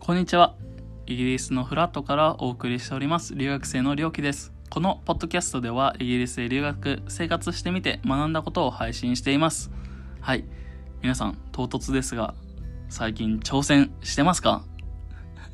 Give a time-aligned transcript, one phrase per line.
[0.00, 0.54] こんにちは。
[1.06, 4.52] イギリスのフラットからお送りしております留学生のりょうきです。
[4.70, 9.70] このポッドキャストではイギリスで留学生活してみて学んだことを配信しています。
[10.20, 10.44] はい。
[11.02, 12.34] 皆さん、唐突ですが、
[12.88, 14.62] 最近挑戦してますか？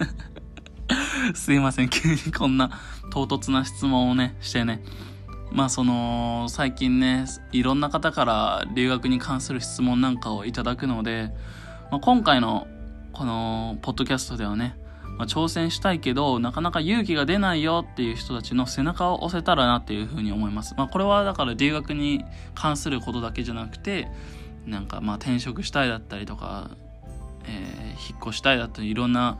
[1.35, 2.71] すいません、急にこんな
[3.11, 4.83] 唐突な質問をね、してね。
[5.53, 11.31] まあその、最近ね、いろんな方から留学に関する質問なんかをいただくので、
[11.91, 12.67] まあ、今回の
[13.13, 14.77] このポッドキャストではね、
[15.17, 20.75] まあ、挑戦したいけど、なかなか勇気が出ないよっていう人たちの背中を押せたらなっていうふうに思います。
[20.77, 22.25] まあ、これはだから留学に
[22.55, 24.09] 関することだけじゃなくて、
[24.67, 26.71] なんかまあ転職したいだったりとか、
[27.47, 29.39] えー、引っ越したいだったり、いろんな、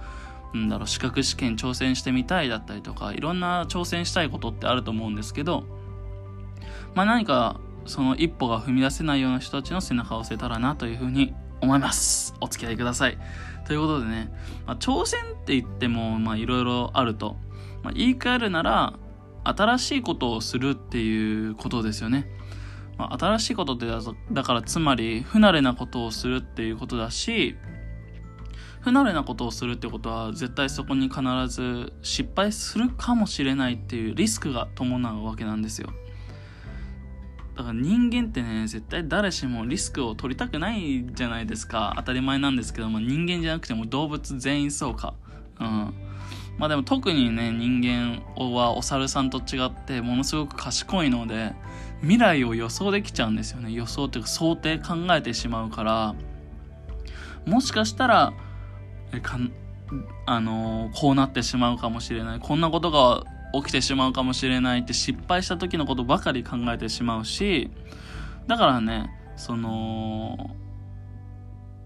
[0.57, 5.65] んだろう、資格試験挑戦してみたいだったりとか、いろんな挑戦したいことってあると思うんですけど、
[6.95, 12.35] まあ何かその一歩が踏み出せないような人たちの背中を押せたらなというふうに思います。
[12.41, 13.19] お付き合いください。
[13.67, 14.33] ということでね、
[14.67, 17.37] まあ、挑戦って言っても、まあいろいろあると。
[17.83, 18.95] まあ、言い換えるなら、
[19.45, 22.27] 新しいことをするっていうことですよね。
[22.97, 23.87] まあ、新しいことって
[24.33, 27.57] だからつまり不慣れなことをするっていうことだし、
[28.81, 35.89] 不慣れなことをするってことは絶対そこに必ず失敗するかもしれないっていうリスクが伴うわけなんですよ。
[37.57, 41.95] だから人間ってね、絶対誰しもリスクを取りたくないじゃないですか。
[41.97, 45.15] 当たり前なんですけども、人間じゃなくても動物全員そうか。
[45.61, 45.95] うん。
[46.59, 51.55] まあでも特にね、人間はお猿さんと違ってものすごく賢いので、
[52.01, 53.71] 未来を予想できちゃうんですよね。
[53.73, 56.15] 予想っていうか想定考えてしまうから、
[57.47, 58.33] もしかしたら、
[59.13, 59.39] えか
[60.27, 62.41] あの、こうなってしまうかもしれない。
[62.41, 63.25] こんなことが
[63.63, 67.71] 起きてしまうかもしれないって失敗した時のことばかり考えてしまうし
[68.47, 70.55] だからねその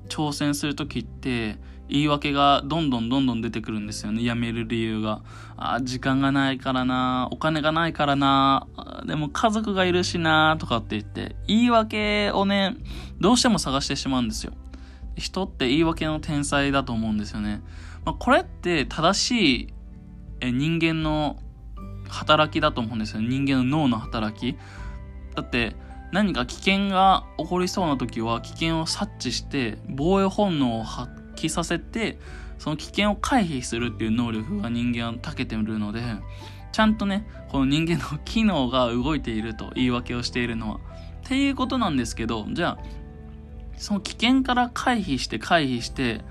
[0.08, 1.58] 挑戦する時って
[1.88, 4.22] 言い訳がどんどんどんどん出てくるんですよね。
[4.22, 5.22] やめる理由が。
[5.56, 8.68] あ時間がないからなお金がないからな
[9.06, 12.76] でも家族がいるしなとかって言って言い訳をね
[13.18, 14.52] どうしても探してしまうんですよ。
[15.16, 17.60] 人って言い訳の天才だと思うんですよね、
[18.04, 19.60] まあ、これって正し
[20.40, 21.42] い人間の
[22.08, 23.20] 働きだと思うんですよ。
[23.20, 24.56] 人間の脳の働き。
[25.34, 25.76] だって
[26.12, 32.18] 何か危険が起こりそうな時は危険を察知して防衛本能を発揮させて
[32.58, 36.02] その危険を回避するっていう能力が人間は長けてるので
[36.72, 40.80] ちゃんとねこの人間の機能が動いていると言い訳をしているのは。
[41.24, 42.78] っていうことなんですけどじゃあ
[43.76, 46.22] その危険から回避して回避して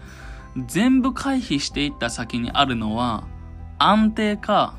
[0.65, 3.27] 全部回避していった先にあるのは
[3.77, 4.75] 安定か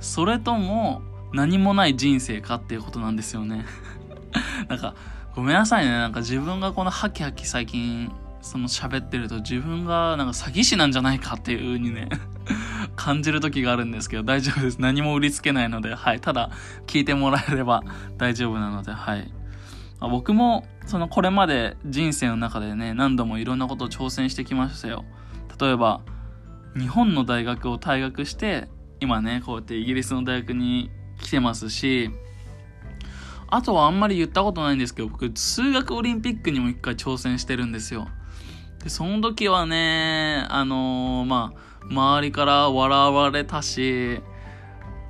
[0.00, 3.64] それとも何もない人生かっていうことなんですよね。
[4.68, 4.94] なんか
[5.34, 5.90] ごめんなさいね。
[5.90, 8.12] なんか自分がこのハキハキ最近
[8.42, 12.08] その喋ってると自分がなんか詐欺師なんじゃないかっていう風にね
[12.96, 14.78] 感じる時があるんですけど大丈夫です。
[14.80, 15.94] 何も売りつけないので。
[15.94, 16.20] はい。
[16.20, 16.50] ただ
[16.86, 17.82] 聞いてもらえれば
[18.18, 18.92] 大丈夫なので。
[18.92, 19.32] はい。
[20.00, 25.04] 僕もそのこれまで人生の中でね何度もいろんなことを挑戦してきましたよ。
[25.60, 26.00] 例えば
[26.76, 28.68] 日本の大学を退学して
[29.02, 30.88] 今ね、こうやってイギリスの大学に
[31.20, 32.08] 来てますし、
[33.48, 38.06] あとはあんまり言ったことないんですけど、僕、数学オリンピックにも一回挑戦してるんですよ。
[38.84, 44.20] で、その時はね、あのー、まあ、周りから笑われたし、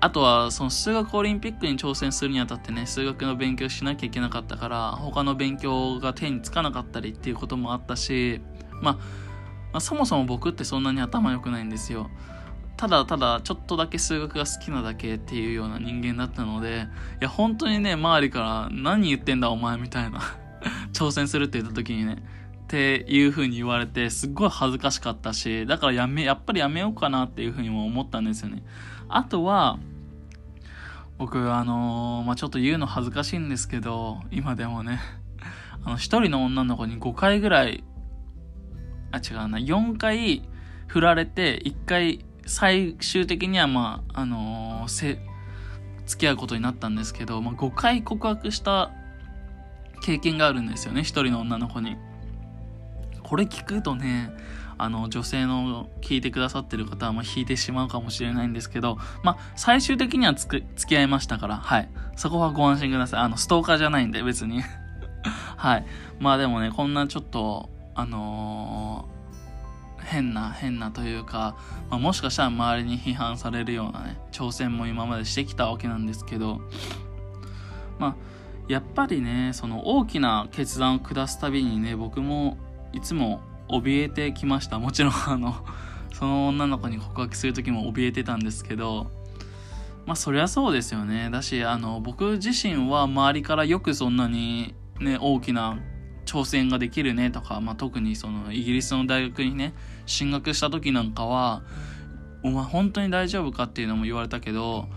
[0.00, 8.41] あとは、その数学オリンピックに挑戦するにあたってね、数学の勉強しなきゃいけなかったから、他の勉強が手につかなかったりっていうこともあったし、
[8.80, 9.00] まあ、ま
[9.74, 12.10] あ、そもそも僕ってそんなに頭良くないんですよ。
[12.82, 16.88] ただただちょっとだけ数学が好きなだけっていうような人間だったので、
[17.20, 20.20] いや本当にね、周りから何言ってんだお前みたいな
[20.92, 22.25] 挑戦するって言った時にね、
[22.65, 28.65] っていう風に言われて、すっごい恥ずかしかったし、だからやめ、やっぱりやめようかなっていう風にも思ったんですよね。
[29.09, 29.78] あとは、
[31.19, 34.98] 僕、あのー、まあ、ちょっと言うの恥ずかしいんですけど、今でもね、
[35.87, 37.84] あの、一人の女の子に5回ぐらい、
[39.12, 40.42] あ、違うな、4回
[40.89, 45.18] 振られて、1回最終的にはまあ、あのー、せ、
[46.06, 48.91] 付き合うことになったんですけど、まあ、5回告白した
[50.03, 51.97] 経験があるんですよね、一人の女の子に。
[53.22, 54.34] これ聞くとね、
[54.77, 61.88] あの、女性の聞いてくださってる方は、ま、引いてしまうかもしれないんですけど、まあ、最終的にはつ、付き合いましたから、はい。
[62.16, 63.21] そこはご安心ください。
[63.21, 64.62] あの、ストーカーじゃないんで、別に。
[65.56, 65.86] はい。
[66.18, 69.11] まあでもね、こんなちょっと、あのー
[70.12, 71.56] 変な変なというか、
[71.88, 76.60] まあ、もしかしたら周りに批判されるようなね挑戦も今までしてきたわけなんですけど
[77.98, 78.16] まあ
[78.68, 82.59] やっぱりねその大きな決断を下すたびにね僕も
[82.92, 84.78] いつも怯えてきました。
[84.78, 85.54] もちろんあの
[86.12, 89.10] その女の子に告白する時も怯えてたんですけど
[90.04, 91.30] まあそりゃそうですよね。
[91.30, 95.78] だしあの僕自身は周りからよくそんなにね大きな
[96.33, 99.75] 挑戦ができるねとか、まあ、特にそのイギリスの大学にね
[100.07, 101.63] 進学した時なんかは
[102.43, 104.89] お前本当に大丈夫かっていうのも言われたけど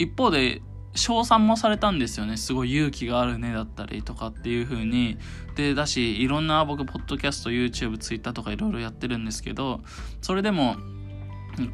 [0.00, 0.60] 一方で
[0.96, 2.36] 称賛もされたんですよね。
[2.36, 5.18] すごい勇気があるねだったりとかっていう風に。
[5.54, 9.82] でだしいろんな僕ポッドキャスト YouTube Twitter とかいろいろやってるんですけど
[10.20, 10.76] それでも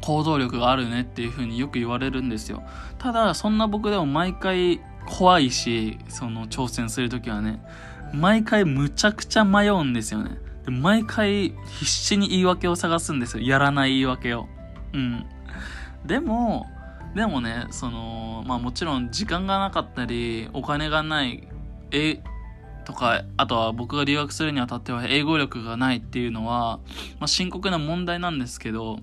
[0.01, 2.63] 行動力があるねっていう風によく言われるんですよ。
[2.99, 7.63] ただそんな僕でも毎回怖いしその挑戦する時はね。
[8.13, 10.37] 毎回むちゃくちゃ迷うんですよね。
[10.65, 13.43] で毎回必死に言い訳を探すんですよ。
[13.43, 14.47] やらない言い訳を。
[14.93, 15.25] うん。
[16.05, 16.67] でも
[17.15, 21.47] でもねそのまあもちろん時間がなかったりお金がない
[21.91, 22.21] え
[22.85, 26.79] とかあとは僕が留学するにあたっては英語力がないっていうのは、
[27.19, 28.97] まあ、深刻な問題なんですけど、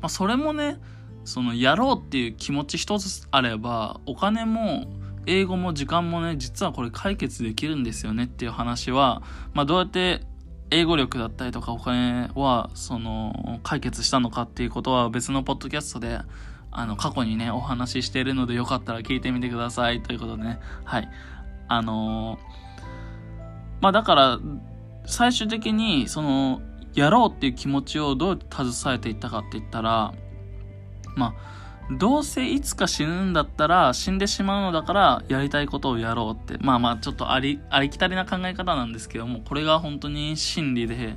[0.00, 0.78] まあ、それもね
[1.24, 4.86] そのやろうっていう気持ち一つあればお金も
[5.26, 9.22] 英語も時間もね実はこれ解決できるんですよねっていう話は、
[9.54, 10.22] まあ、どうやって
[10.70, 16.20] 英語力だったりとかお金はその解決したのかっていうことは別のポッドキャストで
[16.74, 20.02] あの、過去にね、お話ししているのでよかったら聞いてみてください。
[20.02, 20.58] ということでね。
[20.84, 21.08] はい。
[21.68, 22.38] あのー、
[23.82, 24.38] まあだから、
[25.04, 26.62] 最終的に、その、
[26.94, 30.14] やろうっていう気持ちをどう携えていったかって言ったら、
[31.14, 31.34] まあ、
[31.90, 36.62] どうせいつか死ぬんだったら死んでしまうのだからやりたいことをやろうって。
[36.64, 41.16] まあまあちょっとあり、ありきたりな考え方なんですけども、これが本当に真理で、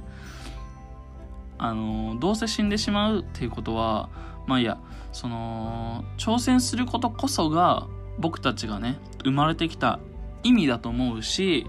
[1.57, 4.09] あの、どうせ死んでしまうっていうことは、
[4.47, 4.77] まあいいや、
[5.11, 7.87] その、挑戦することこそが
[8.19, 9.99] 僕たちがね、生まれてきた
[10.43, 11.67] 意味だと思うし、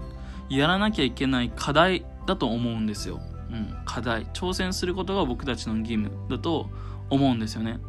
[0.49, 3.19] やらなきゃいけない課題だと思うんですよ。
[3.51, 4.25] うん、課題。
[4.27, 6.69] 挑戦することが僕たちの義務だと
[7.09, 7.79] 思うんですよね。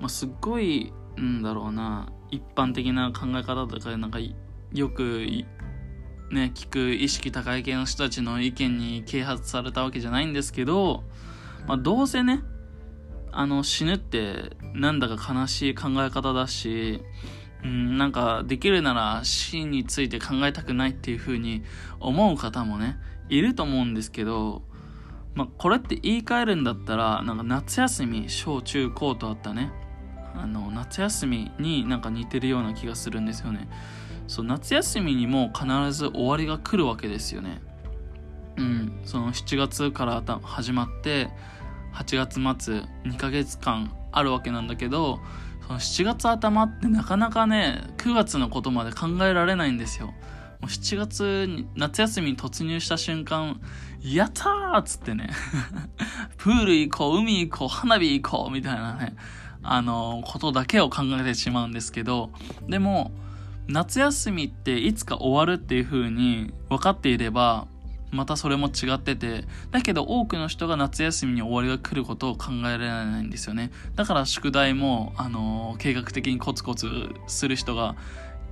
[0.00, 4.18] まあ、すっごい、んだろうな、一般的な考え方とか、なんか、
[4.72, 5.26] よく、
[6.30, 11.04] ね、聞く意識高い系の人たちの意見に啓発されたわけじゃないんですけど、
[11.66, 12.42] まあ、どうせね、
[13.32, 17.02] あの死ぬってなんだか悲しい考え方だし、
[17.64, 21.62] うん、なんかできるなら死について考えたくないっていう風に
[22.00, 22.96] 思う方もね、
[23.28, 24.62] いると思うんですけど、
[25.34, 29.70] まあ、これって言い換えるんだったら、なんか夏休み、小中高とあったね、
[30.34, 33.68] あの、夏休みになんか似てるような気がするんですよね。
[34.26, 37.60] そう、夏休みにも必ず終わりが来るわけですよね。
[38.56, 41.30] うん、その7月から始まって、
[41.94, 45.20] 8月末2ヶ月間あるわけなんだけど
[45.66, 50.12] その7月頭ってなかなかね9月のことまで考えられないんですよも
[50.62, 53.60] う7月に夏休みに突入した瞬間
[54.02, 55.30] やったーっつってね
[56.36, 59.14] プール行こう海行こう花火行こうみたいなね
[59.62, 62.30] あのことだけを考えてしまうんですけど
[62.68, 63.10] でも
[63.68, 67.66] 夏休みっていつか終わるっていう風に分かっていれば
[68.10, 73.70] またそれも違ってて、だけど多くの人が夏休みに終わりが来ることを考えられないんですよね。
[73.94, 76.88] だから宿題も、あのー、計画的にコツコツ
[77.28, 77.94] する人が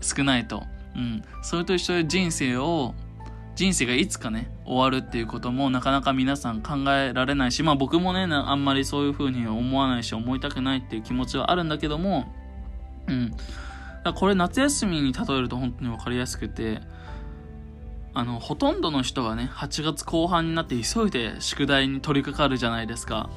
[0.00, 0.62] 少ないと。
[0.94, 1.22] うん。
[1.42, 2.94] それと一緒で人生を、
[3.58, 12.32] 人生がいつかね、終わるっていうこともなかなか皆さん考えられないし、まあ僕もね、あんまりそういう風に思わないし、思いたくないっていう気持ちはあるんだけども、
[13.08, 13.34] うん。
[14.14, 16.82] これ夏休みに例えると本当に分かりやすくて、
[18.14, 23.28] あの、ほとんどの人がね、8月後半になって急いで宿題に取り掛かるじゃないですか。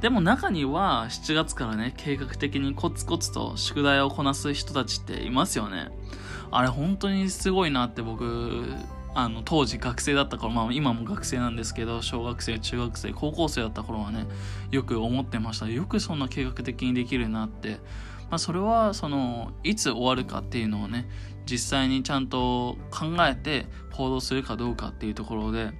[0.00, 5.88] でも中には7月からね、計画的にコツコツと宿題をこなす人たちっていますよね。
[6.52, 8.76] あれ本当にすごいなって僕、
[9.18, 14.26] あの、当時学生だった頃、まあ今も学生なんですけど、小学生、中学生、高校生だった頃はね、
[14.70, 15.70] よく思ってました。
[15.70, 17.78] よくそんな計画的にできるなって。
[18.28, 21.08] まあそれは、その、いつ終わるかっていうのをね、
[21.46, 25.72] 実際にちゃんと考えて行動するかどうかっていうところで、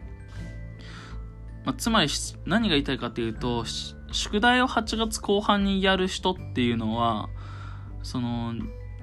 [1.66, 2.09] まあ、つまり
[2.47, 3.64] 何が言いたいかっていうと
[4.12, 7.28] 宿題を8月後半にやる人っていうのは
[8.02, 8.55] その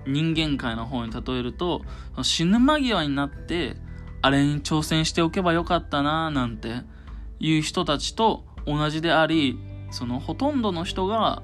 [0.07, 1.81] 人間界の方に例えると
[2.23, 3.75] 死ぬ間際になって
[4.23, 6.83] あれに挑戦しておけばよかったななんて
[7.41, 9.59] いう人たちと同じであり
[9.91, 11.43] そのほとんどの人が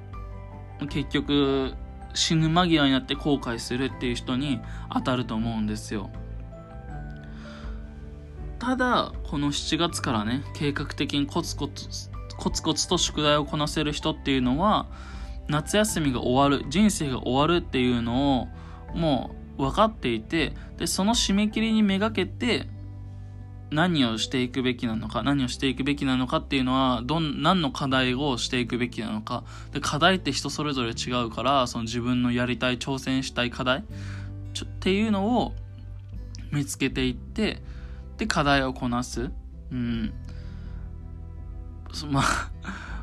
[0.89, 1.73] 結局
[2.13, 4.61] 死ぬ間際になって後悔するっていう人に
[4.93, 6.09] 当たると思うんですよ。
[8.59, 14.87] ただこの7月からね計画的にコツコツコツコツと宿題をこなせる人っていうのは
[15.49, 18.47] 夏休みが終わる人生が終わるっていうのを
[18.95, 22.67] もう分かっていてでその締め切りにめがけて
[23.71, 29.43] 何をしていくべきなのか、何をしていくべきなのかっていうのは、どん、何の課題をしていくべきなのか。
[29.71, 33.83] で、課題って人それぞれ違うから、その自分のやりたい、挑戦したい課題
[34.53, 35.53] ちょっていうのを
[36.51, 37.61] 見つけていって、
[38.17, 39.29] で、課題をこなす。
[39.71, 40.13] うん。
[42.09, 42.23] まあ、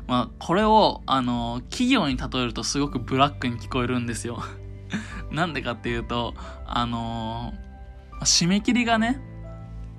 [0.07, 4.43] まあ、これを、あの、企業に例えるとすごくブラックに聞こえるんですよ。
[5.31, 6.33] なんでかっていうと、
[6.65, 7.53] あの
[8.21, 9.19] 締め切りがね、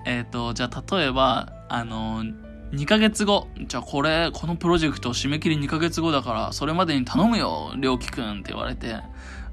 [0.05, 2.25] えっ、ー、と、じゃあ例えば、あの
[2.73, 8.97] 2ヶ月後、じゃあこれ、このプロジェクト締め切り2ヶ月後だから、それまでに頼むよ、りょうきくんって言われて、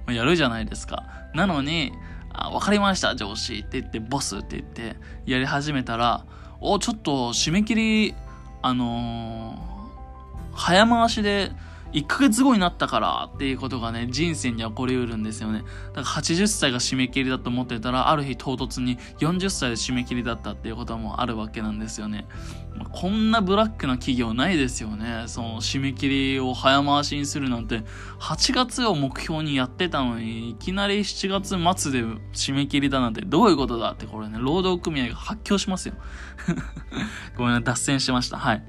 [0.08, 1.04] やるじゃないですか。
[1.34, 1.92] なのに、
[2.34, 6.26] あ、わかりました、上司って言って、ボスって言って、やり始めたら、
[6.60, 8.16] お、ちょっと締め切り、
[8.62, 11.52] あのー、早回しで
[11.94, 15.64] 1ヶ月後になったからっていうことがね、人生に起こりうるんですよね。
[15.94, 22.26] だから80歳が締め切りだと思ってたら、ある日唐突に40歳で締め切りだったっていうこともあるわけなんですよね。
[22.76, 25.24] まこんなブラックな企業ないですよね。
[25.28, 27.84] その締め切りを早回しにするなんて、
[28.20, 35.94] 8月を目標にやってたのに、いきなり7月末で締め切りだなんてどういうことだってこれね、労働組合が発狂しますよ。
[37.38, 38.38] ごめんな脱線しました。
[38.38, 38.64] はい。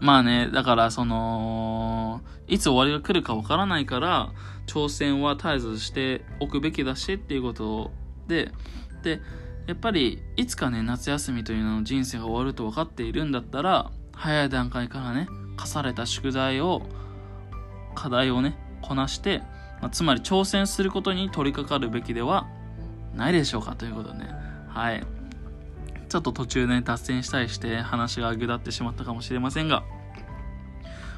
[0.00, 4.32] まあね、だからその、いつ終わりが来るかわからないから、
[4.66, 7.90] 挑戦は絶えずしておくべきだしっていうこと
[8.28, 8.52] で、
[9.02, 9.20] で、
[9.66, 16.82] やっぱりいつかね、夏休みというのの人生が終わると分かっているんだったら、早い段階からね、課された宿題を、
[17.94, 19.42] 課題をね、こなして、
[19.80, 22.46] まあ、つまり挑戦することに取り掛かるべきでは
[23.14, 24.28] ないでしょうかということね。
[24.68, 25.17] はい。
[26.08, 29.84] ちょっと途中ね、脱線したりして話がぐだってしまったかもしれませんが、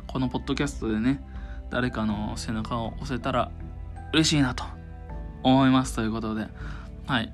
[0.06, 1.22] このポッドキャストでね、
[1.70, 3.52] 誰かの背中を押せたら
[4.12, 4.64] 嬉しいなと
[5.44, 6.48] 思いますということで、
[7.06, 7.32] はい。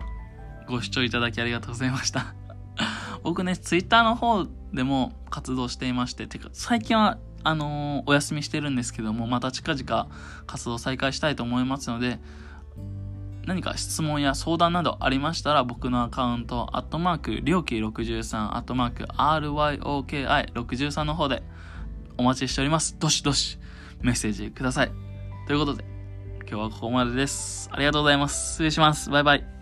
[0.69, 2.35] ご視聴いただきありがとうございました
[3.23, 10.09] 僕ね、ツイッターの方でも活動していまして、てか、最近は、あのー、お休みしてるんですけども、また近々
[10.47, 12.21] 活動再開したいと思いますので、
[13.47, 21.45] 何か質問や相談などありましたら、僕のアカウント、アットマーク、りょうき63、アットマーク、RYOKI63 の方で
[22.19, 22.99] お待ちしております。
[22.99, 23.59] どしどし
[24.03, 24.91] メッセージください。
[25.47, 25.85] ということで、
[26.41, 27.71] 今日はここまでです。
[27.73, 28.55] ありがとうございます。
[28.55, 29.11] 失礼します。
[29.11, 29.56] バイバイ。